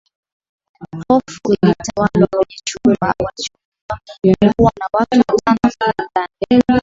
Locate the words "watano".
5.17-5.23